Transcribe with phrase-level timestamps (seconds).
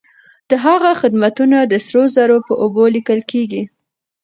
[0.49, 3.63] د هغه خدمتونه د سرو زرو په اوبو ليکل کيږي.